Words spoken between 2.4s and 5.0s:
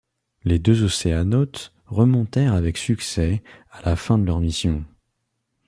avec succès à la fin de leur mission.